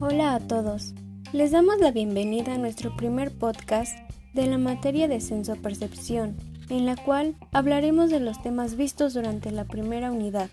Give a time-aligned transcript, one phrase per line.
[0.00, 0.94] Hola a todos.
[1.32, 3.98] Les damos la bienvenida a nuestro primer podcast
[4.32, 6.36] de la materia de sensopercepción,
[6.68, 10.50] en la cual hablaremos de los temas vistos durante la primera unidad,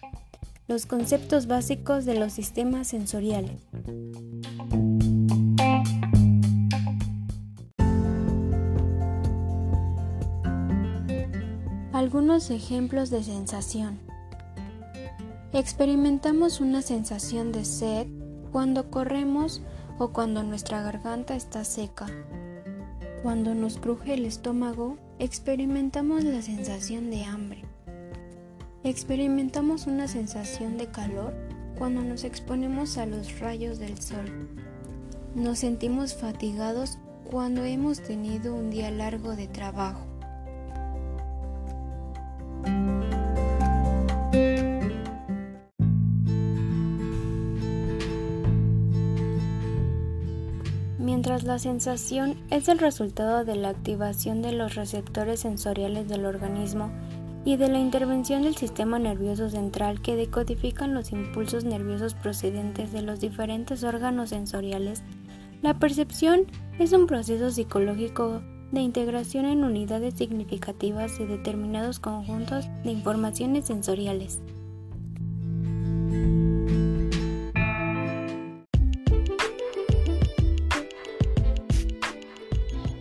[0.67, 3.61] los conceptos básicos de los sistemas sensoriales.
[11.93, 13.99] Algunos ejemplos de sensación.
[15.55, 18.07] Experimentamos una sensación de sed
[18.51, 19.61] cuando corremos
[19.97, 22.07] o cuando nuestra garganta está seca.
[23.23, 27.61] Cuando nos cruje el estómago, experimentamos la sensación de hambre.
[28.83, 31.33] Experimentamos una sensación de calor
[31.77, 34.25] cuando nos exponemos a los rayos del sol.
[35.35, 40.14] Nos sentimos fatigados cuando hemos tenido un día largo de trabajo.
[51.35, 56.93] Mientras la sensación es el resultado de la activación de los receptores sensoriales del organismo
[57.43, 63.01] y de la intervención del sistema nervioso central que decodifican los impulsos nerviosos procedentes de
[63.01, 65.03] los diferentes órganos sensoriales,
[65.61, 66.45] la percepción
[66.79, 68.41] es un proceso psicológico
[68.71, 74.39] de integración en unidades significativas de determinados conjuntos de informaciones sensoriales.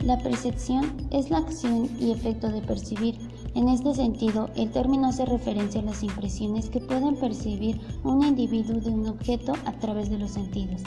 [0.05, 3.16] La percepción es la acción y efecto de percibir.
[3.55, 8.80] En este sentido, el término hace referencia a las impresiones que pueden percibir un individuo
[8.80, 10.83] de un objeto a través de los sentidos.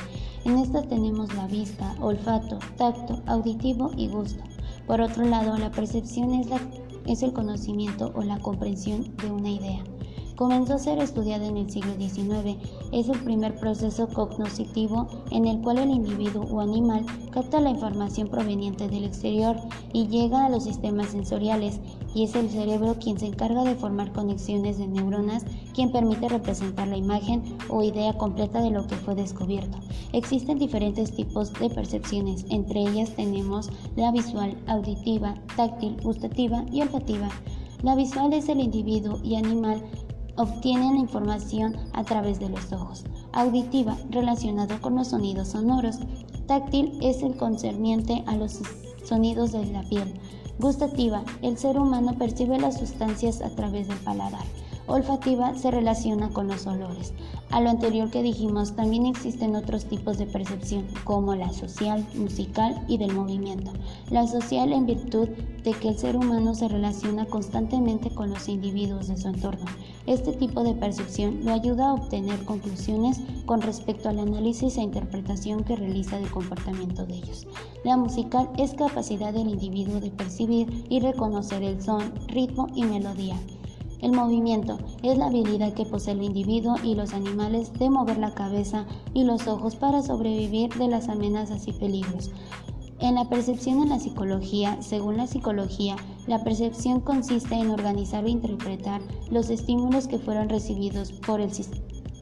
[0.45, 4.43] En estas tenemos la vista, olfato, tacto, auditivo y gusto.
[4.85, 6.47] Por otro lado, la percepción es,
[7.07, 9.83] es el conocimiento o la comprensión de una idea
[10.38, 12.57] comenzó a ser estudiada en el siglo XIX.
[12.91, 18.30] Es el primer proceso cognoscitivo en el cual el individuo o animal capta la información
[18.30, 19.58] proveniente del exterior
[19.93, 21.80] y llega a los sistemas sensoriales
[22.14, 25.43] y es el cerebro quien se encarga de formar conexiones de neuronas,
[25.73, 29.80] quien permite representar la imagen o idea completa de lo que fue descubierto.
[30.14, 37.30] Existen diferentes tipos de percepciones, entre ellas tenemos la visual, auditiva, táctil, gustativa y olfativa.
[37.83, 39.83] La visual es el individuo y animal
[40.37, 43.03] obtienen la información a través de los ojos.
[43.33, 45.99] Auditiva, relacionado con los sonidos sonoros.
[46.48, 48.59] Táctil es el concerniente a los
[49.03, 50.14] sonidos de la piel.
[50.59, 54.45] Gustativa, el ser humano percibe las sustancias a través del paladar
[54.87, 57.14] olfativa se relaciona con los olores.
[57.49, 62.83] A lo anterior que dijimos, también existen otros tipos de percepción, como la social, musical
[62.87, 63.71] y del movimiento.
[64.09, 65.30] La social en virtud
[65.64, 69.65] de que el ser humano se relaciona constantemente con los individuos de su entorno.
[70.08, 75.64] Este tipo de percepción lo ayuda a obtener conclusiones con respecto al análisis e interpretación
[75.64, 77.48] que realiza del comportamiento de ellos.
[77.83, 83.37] La musical es capacidad del individuo de percibir y reconocer el son, ritmo y melodía.
[84.02, 88.33] El movimiento es la habilidad que posee el individuo y los animales de mover la
[88.33, 92.31] cabeza y los ojos para sobrevivir de las amenazas y peligros.
[92.99, 98.31] En la percepción en la psicología, según la psicología, la percepción consiste en organizar e
[98.31, 101.52] interpretar los estímulos que fueron recibidos por el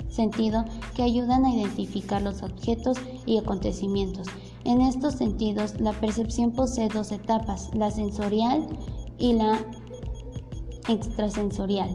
[0.09, 4.27] sentido que ayudan a identificar los objetos y acontecimientos.
[4.65, 8.67] En estos sentidos, la percepción posee dos etapas, la sensorial
[9.17, 9.59] y la
[10.87, 11.89] extrasensorial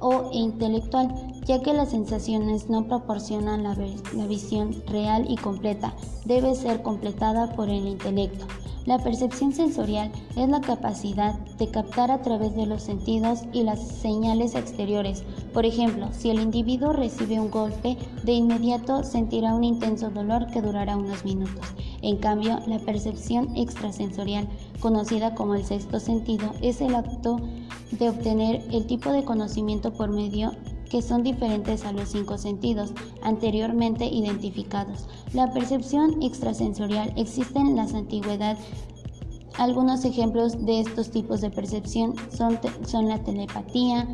[0.00, 1.08] o intelectual,
[1.44, 3.76] ya que las sensaciones no proporcionan la,
[4.14, 5.94] la, visión real y completa,
[6.24, 8.46] debe ser completada por el intelecto.
[8.88, 13.86] La percepción sensorial es la capacidad de captar a través de los sentidos y las
[13.86, 15.24] señales exteriores.
[15.52, 20.62] Por ejemplo, si el individuo recibe un golpe, de inmediato sentirá un intenso dolor que
[20.62, 21.66] durará unos minutos.
[22.00, 24.48] En cambio, la percepción extrasensorial,
[24.80, 27.42] conocida como el sexto sentido, es el acto
[27.90, 30.52] de obtener el tipo de conocimiento por medio
[30.90, 32.92] que son diferentes a los cinco sentidos
[33.22, 35.06] anteriormente identificados.
[35.32, 38.56] La percepción extrasensorial existe en la antigüedad.
[39.58, 44.06] Algunos ejemplos de estos tipos de percepción son, son la telepatía,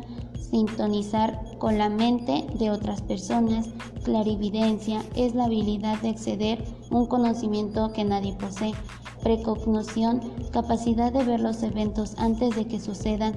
[0.49, 3.69] sintonizar con la mente de otras personas,
[4.03, 8.73] clarividencia es la habilidad de acceder un conocimiento que nadie posee,
[9.21, 13.35] precognición, capacidad de ver los eventos antes de que sucedan,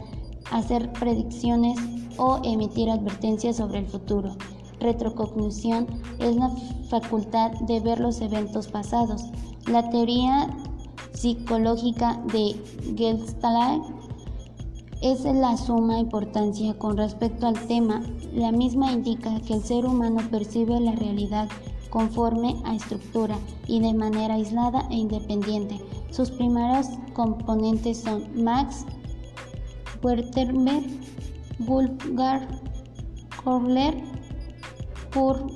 [0.50, 1.78] hacer predicciones
[2.16, 4.36] o emitir advertencias sobre el futuro.
[4.80, 5.86] Retrocognición
[6.18, 6.50] es la
[6.88, 9.24] facultad de ver los eventos pasados.
[9.66, 10.48] La teoría
[11.12, 12.54] psicológica de
[12.96, 13.82] Gestalt
[15.00, 18.02] es la suma importancia con respecto al tema.
[18.32, 21.48] La misma indica que el ser humano percibe la realidad
[21.90, 23.36] conforme a estructura
[23.66, 25.80] y de manera aislada e independiente.
[26.10, 28.84] Sus primeros componentes son Max
[30.02, 30.84] Wertherberg,
[31.58, 32.48] Bulgar,
[33.42, 33.94] Korler,
[35.12, 35.52] Kurt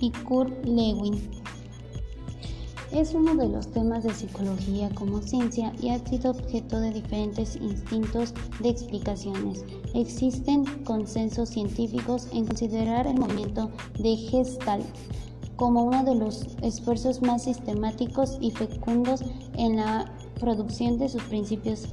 [0.00, 1.36] y Kurt Lewin.
[2.92, 7.56] Es uno de los temas de psicología como ciencia y ha sido objeto de diferentes
[7.56, 9.64] instintos de explicaciones.
[9.94, 14.86] Existen consensos científicos en considerar el movimiento de Gestalt
[15.56, 19.22] como uno de los esfuerzos más sistemáticos y fecundos
[19.56, 21.88] en la producción de sus principios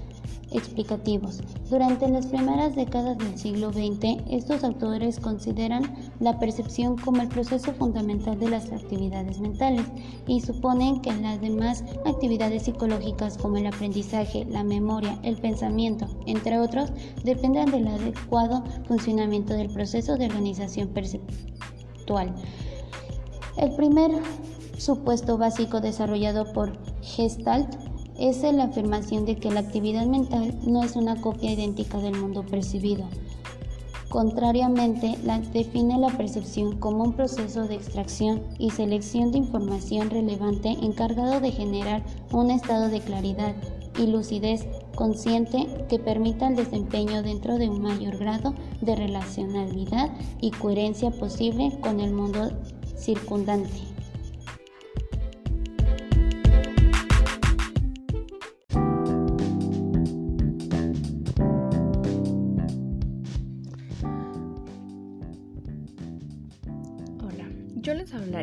[0.51, 1.41] explicativos.
[1.69, 7.73] Durante las primeras décadas del siglo XX, estos autores consideran la percepción como el proceso
[7.73, 9.85] fundamental de las actividades mentales
[10.27, 16.59] y suponen que las demás actividades psicológicas como el aprendizaje, la memoria, el pensamiento, entre
[16.59, 16.91] otros,
[17.23, 22.33] dependen del adecuado funcionamiento del proceso de organización perceptual.
[23.57, 24.11] El primer
[24.77, 30.95] supuesto básico desarrollado por Gestalt es la afirmación de que la actividad mental no es
[30.95, 33.05] una copia idéntica del mundo percibido.
[34.13, 35.17] Contrariamente,
[35.53, 41.51] define la percepción como un proceso de extracción y selección de información relevante encargado de
[41.51, 43.55] generar un estado de claridad
[43.97, 50.51] y lucidez consciente que permita el desempeño dentro de un mayor grado de relacionalidad y
[50.51, 52.51] coherencia posible con el mundo
[52.95, 53.92] circundante.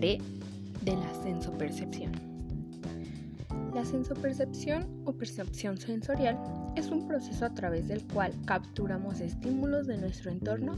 [0.01, 2.13] De la sensopercepción.
[3.75, 6.39] La sensopercepción o percepción sensorial
[6.75, 10.75] es un proceso a través del cual capturamos estímulos de nuestro entorno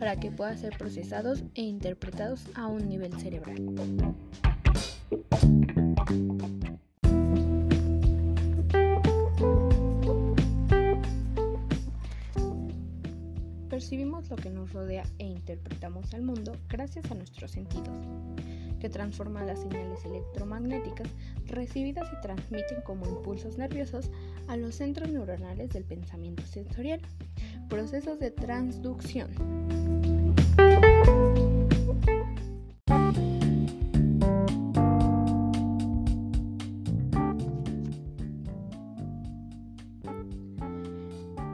[0.00, 3.62] para que puedan ser procesados e interpretados a un nivel cerebral.
[13.74, 17.88] Percibimos lo que nos rodea e interpretamos al mundo gracias a nuestros sentidos,
[18.80, 21.08] que transforman las señales electromagnéticas
[21.46, 24.10] recibidas y transmiten como impulsos nerviosos
[24.48, 27.00] a los centros neuronales del pensamiento sensorial,
[27.68, 29.30] procesos de transducción.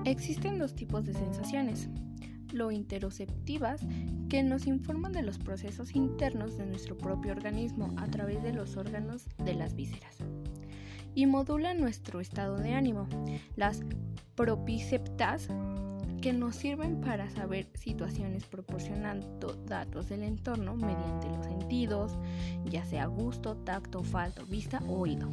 [0.04, 1.88] Existen dos tipos de sensaciones,
[2.52, 3.82] lo interoceptivas,
[4.28, 8.76] que nos informan de los procesos internos de nuestro propio organismo a través de los
[8.76, 10.18] órganos de las vísceras
[11.14, 13.08] y modulan nuestro estado de ánimo.
[13.56, 13.82] Las
[14.34, 15.48] propiceptas,
[16.20, 22.18] que nos sirven para saber situaciones proporcionando datos del entorno mediante los sentidos,
[22.66, 25.30] ya sea gusto, tacto, falto, vista o oído.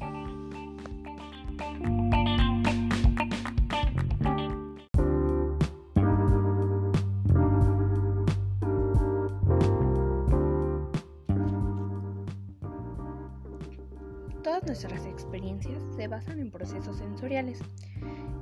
[15.61, 17.59] Se basan en procesos sensoriales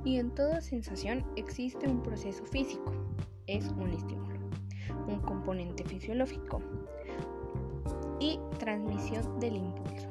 [0.04, 2.94] y en toda sensación existe un proceso físico,
[3.48, 4.40] es un estímulo,
[5.08, 6.62] un componente fisiológico
[8.20, 10.08] y transmisión del impulso.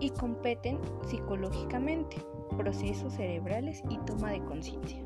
[0.00, 2.16] Y competen psicológicamente,
[2.56, 5.02] procesos cerebrales y toma de conciencia.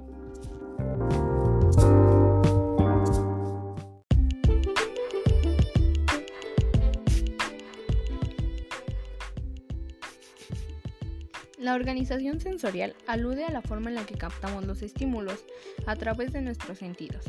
[11.70, 15.44] La organización sensorial alude a la forma en la que captamos los estímulos
[15.86, 17.26] a través de nuestros sentidos,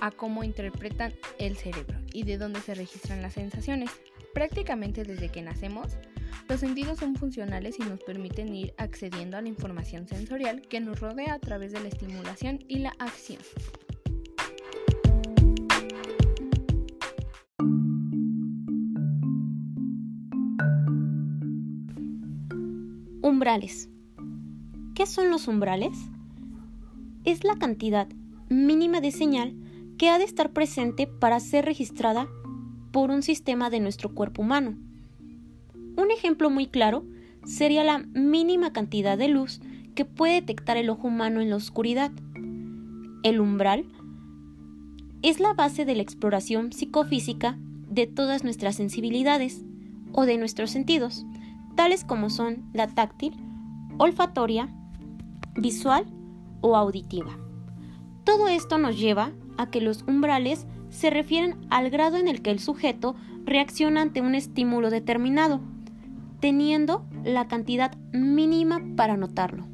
[0.00, 3.92] a cómo interpretan el cerebro y de dónde se registran las sensaciones.
[4.34, 5.86] Prácticamente desde que nacemos,
[6.48, 10.98] los sentidos son funcionales y nos permiten ir accediendo a la información sensorial que nos
[10.98, 13.38] rodea a través de la estimulación y la acción.
[24.94, 25.96] ¿Qué son los umbrales?
[27.24, 28.06] Es la cantidad
[28.50, 29.54] mínima de señal
[29.96, 32.28] que ha de estar presente para ser registrada
[32.92, 34.76] por un sistema de nuestro cuerpo humano.
[35.96, 37.06] Un ejemplo muy claro
[37.46, 39.62] sería la mínima cantidad de luz
[39.94, 42.12] que puede detectar el ojo humano en la oscuridad.
[43.22, 43.86] El umbral
[45.22, 47.56] es la base de la exploración psicofísica
[47.88, 49.64] de todas nuestras sensibilidades
[50.12, 51.24] o de nuestros sentidos
[51.74, 53.34] tales como son la táctil,
[53.98, 54.68] olfatoria,
[55.54, 56.06] visual
[56.60, 57.36] o auditiva.
[58.24, 62.50] Todo esto nos lleva a que los umbrales se refieren al grado en el que
[62.50, 65.60] el sujeto reacciona ante un estímulo determinado,
[66.40, 69.66] teniendo la cantidad mínima para notarlo.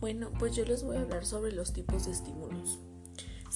[0.00, 2.78] Bueno, pues yo les voy a hablar sobre los tipos de estímulos.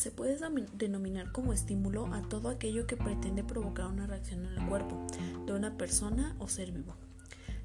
[0.00, 0.38] Se puede
[0.73, 4.97] denominar como estímulo a todo aquello que pretende provocar una reacción en el cuerpo
[5.45, 6.95] de una persona o ser vivo.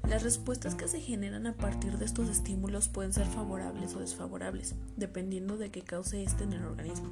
[0.06, 4.74] Las respuestas que se generan a partir de estos estímulos pueden ser favorables o desfavorables,
[4.98, 7.08] dependiendo de qué cause este en el organismo.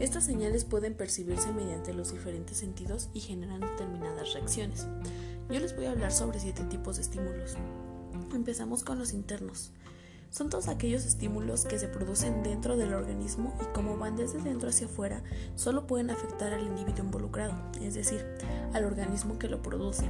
[0.00, 4.88] Estas señales pueden percibirse mediante los diferentes sentidos y generan determinadas reacciones.
[5.50, 7.54] Yo les voy a hablar sobre siete tipos de estímulos.
[8.34, 9.70] Empezamos con los internos.
[10.30, 14.68] Son todos aquellos estímulos que se producen dentro del organismo y como van desde dentro
[14.68, 15.22] hacia afuera,
[15.54, 18.24] solo pueden afectar al individuo involucrado, es decir,
[18.72, 20.04] al organismo que lo produce.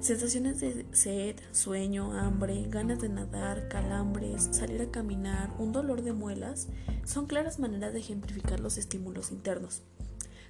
[0.00, 6.12] Sensaciones de sed, sueño, hambre, ganas de nadar, calambres, salir a caminar, un dolor de
[6.12, 6.68] muelas,
[7.04, 9.82] son claras maneras de ejemplificar los estímulos internos.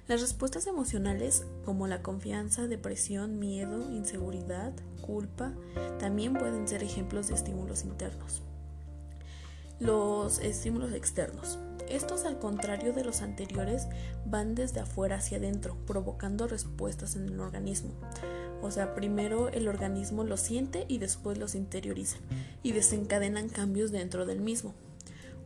[0.07, 5.53] Las respuestas emocionales, como la confianza, depresión, miedo, inseguridad, culpa,
[5.99, 8.41] también pueden ser ejemplos de estímulos internos
[9.79, 11.59] los estímulos externos.
[11.89, 13.87] Estos, al contrario de los anteriores,
[14.25, 17.91] van desde afuera hacia adentro, provocando respuestas en el organismo.
[18.61, 22.17] O sea, primero el organismo lo siente y después los interioriza
[22.63, 24.73] y desencadenan cambios dentro del mismo.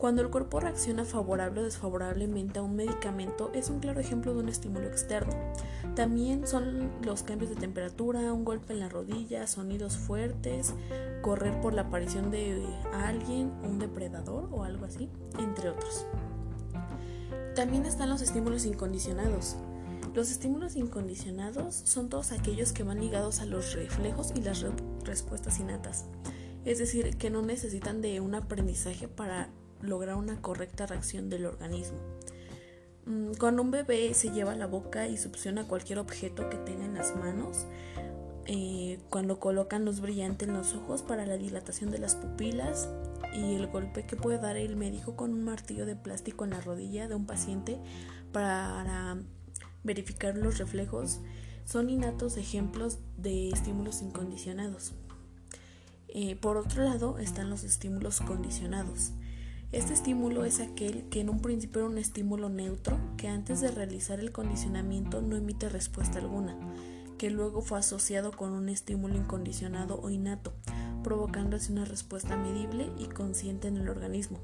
[0.02, 4.40] Cuando el cuerpo reacciona favorable o desfavorablemente a un medicamento es un claro ejemplo de
[4.40, 5.32] un estímulo externo.
[5.96, 10.74] También son los cambios de temperatura, un golpe en la rodilla, sonidos fuertes,
[11.22, 16.08] correr por la aparición de alguien, un depredador o algo así, entre otros.
[17.54, 19.56] También están los estímulos incondicionados.
[20.16, 24.66] Los estímulos incondicionados son todos aquellos que van ligados a los reflejos y las
[25.04, 26.06] respuestas innatas.
[26.66, 29.50] Es decir, que no necesitan de un aprendizaje para
[29.82, 32.00] lograr una correcta reacción del organismo.
[33.06, 36.94] Mm, cuando un bebé se lleva la boca y succiona cualquier objeto que tenga en
[36.94, 37.66] las manos,
[38.46, 42.90] eh, cuando colocan luz brillante en los ojos para la dilatación de las pupilas
[43.34, 46.62] y el golpe que puede dar el médico con un martillo de plástico en la
[46.62, 47.80] rodilla de un paciente
[48.32, 49.18] para
[49.84, 51.20] verificar los reflejos,
[51.66, 54.94] son innatos ejemplos de estímulos incondicionados.
[56.08, 59.12] Eh, por otro lado están los estímulos condicionados.
[59.72, 63.72] Este estímulo es aquel que en un principio era un estímulo neutro, que antes de
[63.72, 66.58] realizar el condicionamiento no emite respuesta alguna,
[67.18, 70.52] que luego fue asociado con un estímulo incondicionado o innato,
[71.06, 74.40] provocando así una respuesta medible y consciente en el organismo,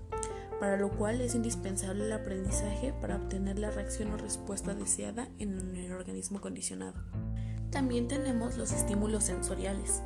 [0.59, 5.75] para lo cual es indispensable el aprendizaje para obtener la reacción o respuesta deseada en
[5.75, 6.95] el organismo condicionado.
[7.69, 10.01] También tenemos los estímulos sensoriales.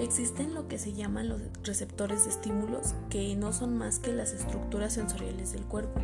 [0.00, 4.32] Existen lo que se llaman los receptores de estímulos, que no son más que las
[4.32, 6.00] estructuras sensoriales del cuerpo,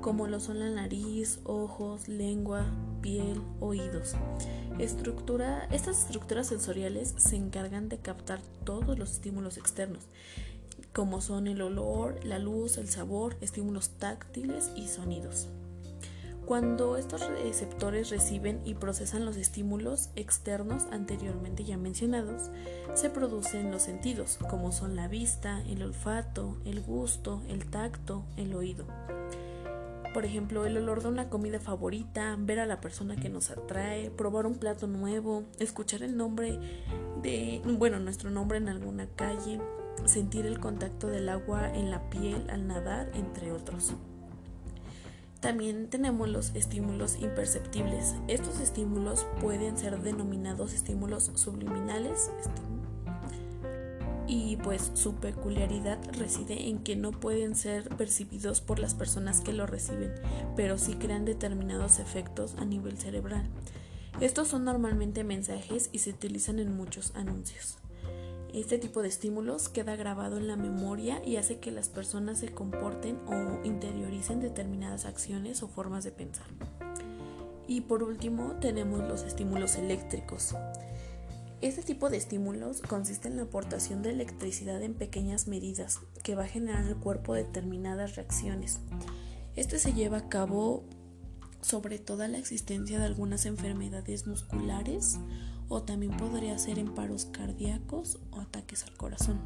[0.00, 2.64] como lo son la nariz, ojos, lengua,
[3.02, 4.14] piel, oídos.
[4.78, 10.08] Estructura, estas estructuras sensoriales se encargan de captar todos los estímulos externos,
[10.94, 15.48] como son el olor, la luz, el sabor, estímulos táctiles y sonidos.
[16.46, 22.50] Cuando estos receptores reciben y procesan los estímulos externos anteriormente ya mencionados,
[22.94, 28.54] se producen los sentidos, como son la vista, el olfato, el gusto, el tacto, el
[28.54, 28.84] oído.
[30.12, 34.10] Por ejemplo, el olor de una comida favorita, ver a la persona que nos atrae,
[34.10, 36.60] probar un plato nuevo, escuchar el nombre
[37.20, 39.58] de, bueno, nuestro nombre en alguna calle,
[40.06, 43.94] sentir el contacto del agua en la piel al nadar, entre otros.
[45.40, 48.14] También tenemos los estímulos imperceptibles.
[48.28, 52.30] Estos estímulos pueden ser denominados estímulos subliminales
[54.26, 59.52] y pues su peculiaridad reside en que no pueden ser percibidos por las personas que
[59.52, 60.14] lo reciben,
[60.56, 63.44] pero sí crean determinados efectos a nivel cerebral.
[64.20, 67.78] Estos son normalmente mensajes y se utilizan en muchos anuncios.
[68.54, 72.52] Este tipo de estímulos queda grabado en la memoria y hace que las personas se
[72.52, 76.46] comporten o interioricen determinadas acciones o formas de pensar.
[77.66, 80.54] Y por último tenemos los estímulos eléctricos.
[81.62, 86.44] Este tipo de estímulos consiste en la aportación de electricidad en pequeñas medidas que va
[86.44, 88.78] a generar en el cuerpo determinadas reacciones.
[89.56, 90.84] Este se lleva a cabo
[91.60, 95.18] sobre toda la existencia de algunas enfermedades musculares
[95.68, 99.40] o también podría ser en paros cardíacos o ataques al corazón.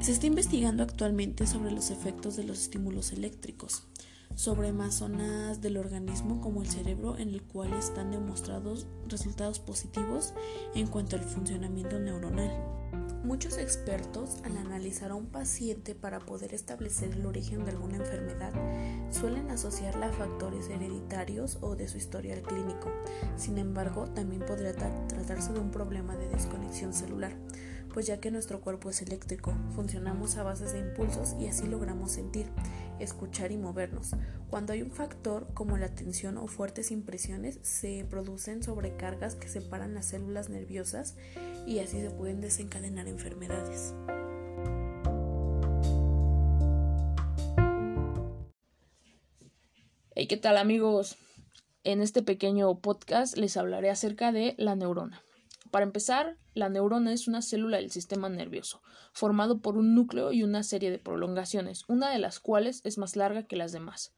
[0.00, 3.86] Se está investigando actualmente sobre los efectos de los estímulos eléctricos.
[4.34, 10.34] Sobre más zonas del organismo como el cerebro en el cual están demostrados resultados positivos
[10.74, 12.50] en cuanto al funcionamiento neuronal.
[13.24, 18.52] Muchos expertos al analizar a un paciente para poder establecer el origen de alguna enfermedad
[19.10, 22.90] suelen asociarla a factores hereditarios o de su historial clínico.
[23.36, 27.36] Sin embargo, también podría tratarse de un problema de desconexión celular
[27.92, 32.12] pues ya que nuestro cuerpo es eléctrico, funcionamos a base de impulsos y así logramos
[32.12, 32.46] sentir,
[32.98, 34.12] escuchar y movernos.
[34.48, 39.94] Cuando hay un factor como la tensión o fuertes impresiones, se producen sobrecargas que separan
[39.94, 41.16] las células nerviosas
[41.66, 43.94] y así se pueden desencadenar enfermedades.
[50.14, 51.16] Hey, ¿qué tal amigos?
[51.84, 55.22] En este pequeño podcast les hablaré acerca de la neurona.
[55.72, 58.82] Para empezar, la neurona es una célula del sistema nervioso,
[59.14, 63.16] formado por un núcleo y una serie de prolongaciones, una de las cuales es más
[63.16, 64.12] larga que las demás.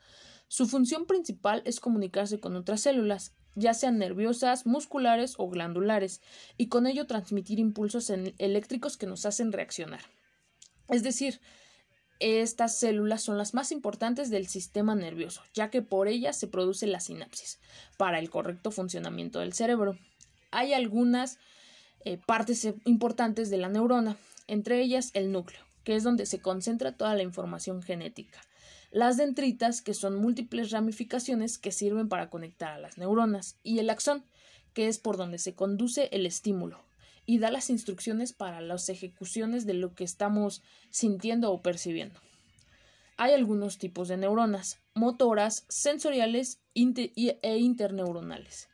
[0.48, 6.22] Su función principal es comunicarse con otras células, ya sean nerviosas, musculares o glandulares,
[6.56, 10.00] y con ello transmitir impulsos eléctricos que nos hacen reaccionar.
[10.88, 11.40] Es decir,
[12.18, 16.88] estas células son las más importantes del sistema nervioso, ya que por ellas se produce
[16.88, 17.60] la sinapsis,
[17.96, 19.96] para el correcto funcionamiento del cerebro
[20.54, 21.38] hay algunas
[22.04, 26.96] eh, partes importantes de la neurona, entre ellas el núcleo, que es donde se concentra
[26.96, 28.40] toda la información genética.
[28.90, 33.90] Las dendritas, que son múltiples ramificaciones que sirven para conectar a las neuronas, y el
[33.90, 34.24] axón,
[34.72, 36.84] que es por donde se conduce el estímulo
[37.26, 42.20] y da las instrucciones para las ejecuciones de lo que estamos sintiendo o percibiendo.
[43.16, 48.68] Hay algunos tipos de neuronas, motoras, sensoriales e interneuronales.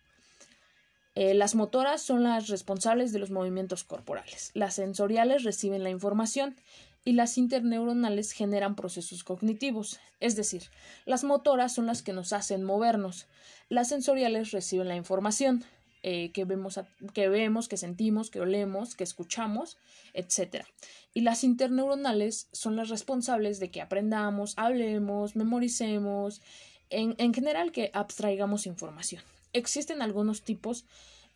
[1.15, 4.51] Eh, las motoras son las responsables de los movimientos corporales.
[4.55, 6.57] Las sensoriales reciben la información
[7.05, 9.99] y las interneuronales generan procesos cognitivos.
[10.21, 10.65] Es decir,
[11.07, 13.27] las motoras son las que nos hacen movernos.
[13.69, 15.65] Las sensoriales reciben la información
[16.03, 16.81] eh, que, vemos,
[17.13, 19.79] que vemos, que sentimos, que olemos, que escuchamos,
[20.15, 20.65] etc.
[21.13, 26.41] Y las interneuronales son las responsables de que aprendamos, hablemos, memoricemos,
[26.89, 29.23] en, en general que abstraigamos información.
[29.53, 30.85] Existen algunos tipos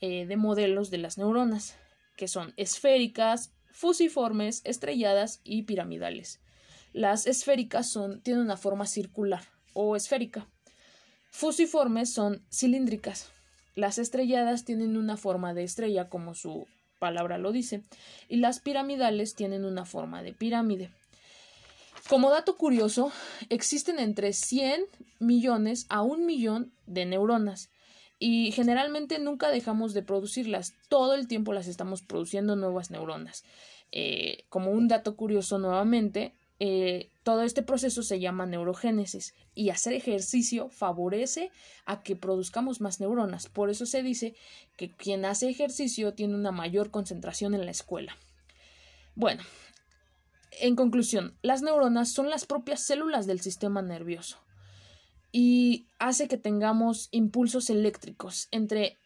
[0.00, 1.76] eh, de modelos de las neuronas,
[2.16, 6.40] que son esféricas, fusiformes, estrelladas y piramidales.
[6.92, 10.46] Las esféricas son, tienen una forma circular o esférica.
[11.30, 13.28] Fusiformes son cilíndricas.
[13.74, 16.68] Las estrelladas tienen una forma de estrella, como su
[17.00, 17.82] palabra lo dice,
[18.28, 20.90] y las piramidales tienen una forma de pirámide.
[22.08, 23.10] Como dato curioso,
[23.48, 24.84] existen entre 100
[25.18, 27.70] millones a un millón de neuronas
[28.18, 33.44] y generalmente nunca dejamos de producirlas, todo el tiempo las estamos produciendo nuevas neuronas.
[33.92, 39.92] Eh, como un dato curioso nuevamente, eh, todo este proceso se llama neurogénesis y hacer
[39.92, 41.50] ejercicio favorece
[41.84, 43.48] a que produzcamos más neuronas.
[43.48, 44.34] Por eso se dice
[44.76, 48.16] que quien hace ejercicio tiene una mayor concentración en la escuela.
[49.16, 49.42] Bueno,
[50.60, 54.44] en conclusión, las neuronas son las propias células del sistema nervioso
[55.36, 59.00] y hace que tengamos impulsos eléctricos entre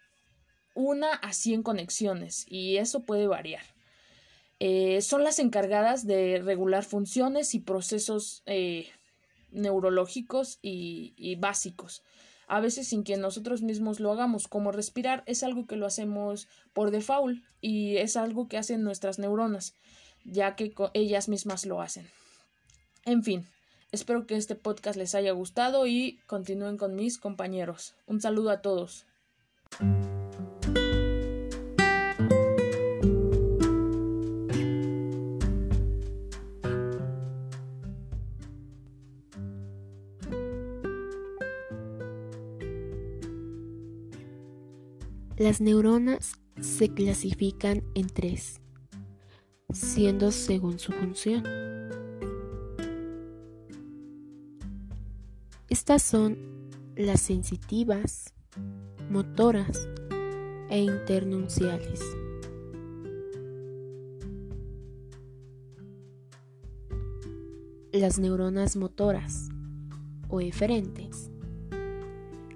[0.75, 3.63] una a 100 conexiones y eso puede variar.
[4.61, 8.91] Eh, son las encargadas de regular funciones y procesos eh,
[9.53, 12.03] neurológicos y, y, básicos.
[12.47, 16.47] A veces sin que nosotros mismos lo hagamos, como respirar es algo que lo hacemos
[16.75, 19.73] por default y es algo que hacen nuestras neuronas,
[20.27, 22.07] ya que ellas mismas lo hacen.
[23.07, 23.47] En fin,
[23.91, 27.95] Espero que este podcast les haya gustado y continúen con mis compañeros.
[28.07, 29.07] Un saludo a todos.
[45.39, 48.61] Las neuronas se clasifican en tres,
[49.73, 51.78] siendo según su función.
[55.89, 56.37] Estas son
[56.97, 58.35] las sensitivas,
[59.09, 59.89] motoras
[60.69, 62.03] e internunciales.
[67.91, 69.49] Las neuronas motoras
[70.29, 71.31] o eferentes,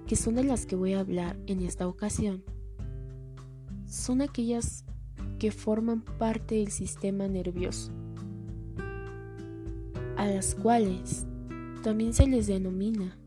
[0.05, 2.43] que son de las que voy a hablar en esta ocasión,
[3.87, 4.85] son aquellas
[5.39, 7.91] que forman parte del sistema nervioso,
[10.17, 11.25] a las cuales
[11.81, 13.17] también se les denomina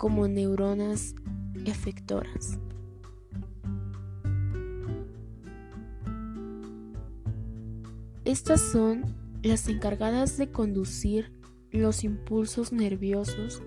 [0.00, 1.14] como neuronas
[1.66, 2.58] efectoras.
[8.24, 9.04] Estas son
[9.42, 11.30] las encargadas de conducir
[11.70, 13.62] los impulsos nerviosos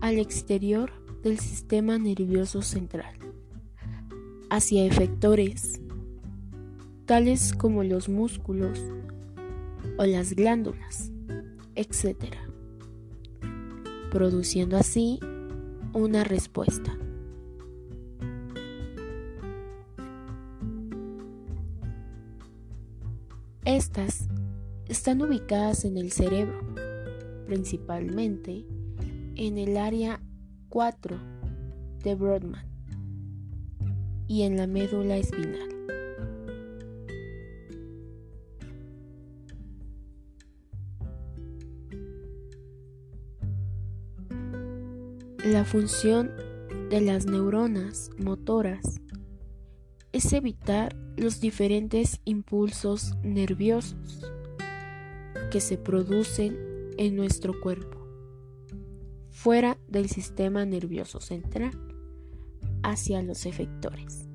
[0.00, 3.14] al exterior del sistema nervioso central,
[4.48, 5.82] hacia efectores,
[7.04, 8.82] tales como los músculos
[9.98, 11.12] o las glándulas,
[11.74, 12.16] etc.,
[14.10, 15.20] produciendo así
[15.96, 16.98] una respuesta.
[23.64, 24.28] Estas
[24.88, 26.60] están ubicadas en el cerebro,
[27.46, 28.66] principalmente
[29.36, 30.20] en el área
[30.68, 31.18] 4
[32.04, 32.66] de Brodmann
[34.28, 35.95] y en la médula espinal.
[45.46, 46.32] La función
[46.90, 49.00] de las neuronas motoras
[50.10, 54.28] es evitar los diferentes impulsos nerviosos
[55.52, 56.56] que se producen
[56.98, 58.04] en nuestro cuerpo,
[59.30, 61.78] fuera del sistema nervioso central,
[62.82, 64.28] hacia los efectores,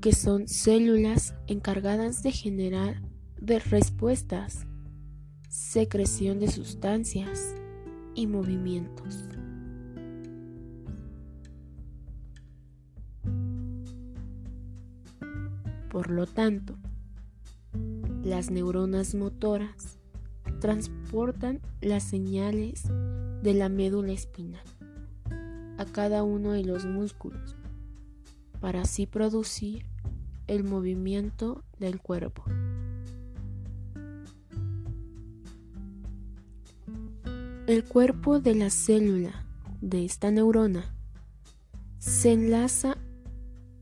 [0.00, 3.00] que son células encargadas de generar
[3.70, 4.66] respuestas,
[5.50, 7.56] secreción de sustancias
[8.14, 9.24] y movimientos.
[15.90, 16.76] Por lo tanto,
[18.22, 19.98] las neuronas motoras
[20.60, 22.84] transportan las señales
[23.42, 24.62] de la médula espinal
[25.78, 27.56] a cada uno de los músculos
[28.60, 29.84] para así producir
[30.46, 32.44] el movimiento del cuerpo.
[37.80, 39.46] El cuerpo de la célula
[39.80, 40.94] de esta neurona
[41.98, 42.98] se enlaza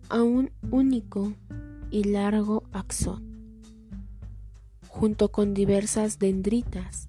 [0.09, 1.33] a un único
[1.91, 3.61] y largo axón,
[4.87, 7.09] junto con diversas dendritas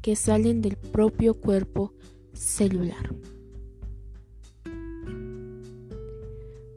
[0.00, 1.92] que salen del propio cuerpo
[2.34, 3.12] celular.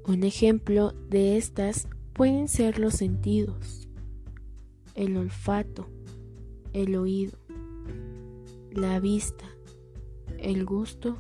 [0.08, 3.88] Un ejemplo de estas pueden ser los sentidos,
[4.95, 5.88] el olfato,
[6.74, 7.38] el oído,
[8.71, 9.45] la vista,
[10.39, 11.17] el gusto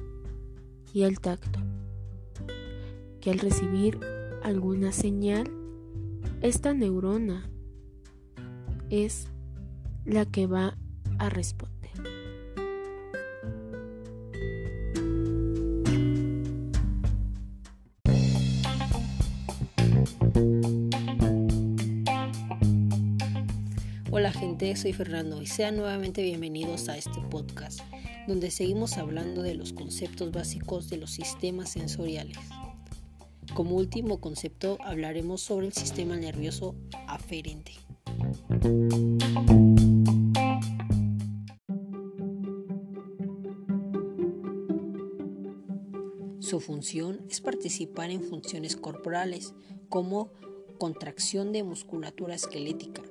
[0.93, 1.59] y el tacto,
[3.19, 3.99] que al recibir
[4.43, 5.51] alguna señal
[6.41, 7.49] esta neurona
[8.89, 9.27] es
[10.05, 10.77] la que va
[11.19, 11.80] a responder.
[24.61, 27.79] Soy Fernando y sean nuevamente bienvenidos a este podcast,
[28.27, 32.37] donde seguimos hablando de los conceptos básicos de los sistemas sensoriales.
[33.55, 36.75] Como último concepto hablaremos sobre el sistema nervioso
[37.07, 37.71] aferente.
[46.39, 49.55] Su función es participar en funciones corporales
[49.89, 50.31] como
[50.77, 53.01] contracción de musculatura esquelética,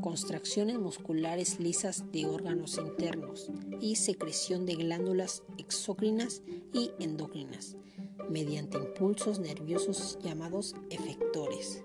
[0.00, 7.76] contracciones musculares lisas de órganos internos y secreción de glándulas exócrinas y endocrinas
[8.28, 11.82] mediante impulsos nerviosos llamados efectores.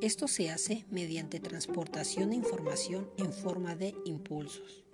[0.00, 4.84] Esto se hace mediante transportación de información en forma de impulsos.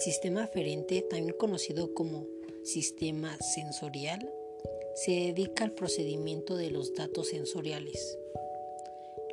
[0.00, 2.24] El sistema aferente, también conocido como
[2.62, 4.32] sistema sensorial,
[4.94, 8.18] se dedica al procedimiento de los datos sensoriales,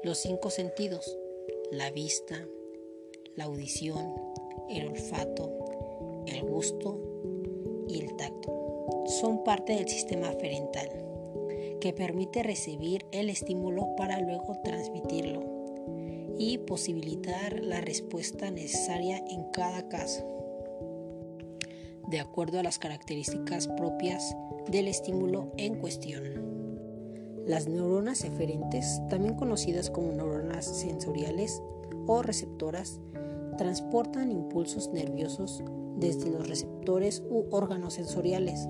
[0.03, 1.17] los cinco sentidos,
[1.71, 2.45] la vista,
[3.38, 4.13] la audición,
[4.69, 6.99] el olfato, el gusto
[7.88, 10.89] y el tacto, son parte del sistema aferental,
[11.80, 15.45] que permite recibir el estímulo para luego transmitirlo
[16.38, 20.37] y posibilitar la respuesta necesaria en cada caso,
[22.07, 24.35] de acuerdo a las características propias
[24.69, 26.23] del estímulo en cuestión.
[27.45, 31.61] Las neuronas eferentes, también conocidas como neuronas sensoriales
[32.05, 32.99] o receptoras,
[33.57, 35.63] transportan impulsos nerviosos
[35.97, 38.67] desde los receptores u órganos sensoriales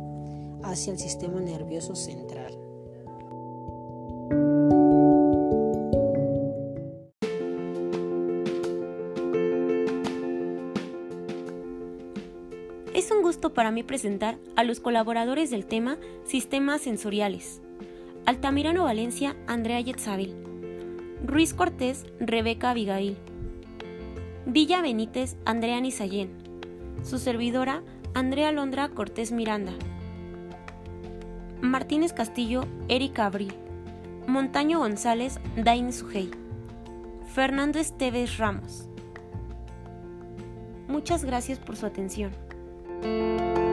[0.63, 2.66] hacia el sistema nervioso central.
[13.67, 17.61] para mí presentar a los colaboradores del tema Sistemas Sensoriales.
[18.25, 20.33] Altamirano Valencia, Andrea Yetzabel.
[21.25, 23.17] Ruiz Cortés, Rebeca Abigail.
[24.45, 26.29] Villa Benítez, Andrea Nisayén.
[27.03, 29.73] Su servidora, Andrea Londra Cortés Miranda.
[31.59, 33.53] Martínez Castillo, Erika Abril.
[34.27, 36.31] Montaño González, Dain Sugey.
[37.33, 38.87] Fernández Tevez Ramos.
[40.87, 42.46] Muchas gracias por su atención.
[43.01, 43.66] Thank you.